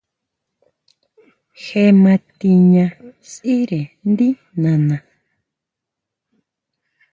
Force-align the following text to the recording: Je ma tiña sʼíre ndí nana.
Je 1.61 1.83
ma 2.01 2.13
tiña 2.39 2.85
sʼíre 3.31 3.81
ndí 4.09 4.27
nana. 4.61 4.97